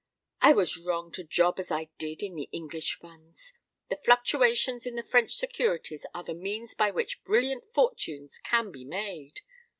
[0.41, 3.53] I was wrong to job as I did in the English funds.
[3.91, 8.83] The fluctuations in the French securities are the means by which brilliant fortunes can be
[8.83, 9.41] made!